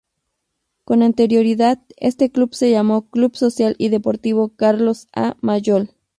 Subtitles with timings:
[0.83, 5.37] Con anterioridad este club se llamó Club Social y Deportivo Carlos A.
[5.41, 5.91] Mayol.